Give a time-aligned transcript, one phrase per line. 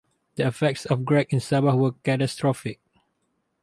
[0.33, 2.79] The effects of Greg in Sabah were catastrophic.